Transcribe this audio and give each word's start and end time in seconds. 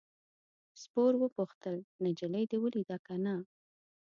سپور 0.81 1.11
وپوښتل 1.23 1.77
نجلۍ 2.03 2.43
دې 2.51 2.57
ولیده 2.61 2.97
که 3.05 3.15
نه. 3.23 3.35